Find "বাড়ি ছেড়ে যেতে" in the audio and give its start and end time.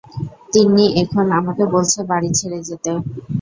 2.09-2.91